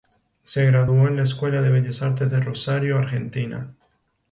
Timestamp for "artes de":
2.01-2.39